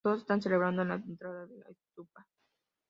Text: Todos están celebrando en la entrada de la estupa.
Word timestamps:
Todos 0.03 0.21
están 0.21 0.41
celebrando 0.41 0.81
en 0.81 0.87
la 0.87 0.95
entrada 0.95 1.45
de 1.45 1.57
la 1.59 1.65
estupa. 1.69 2.27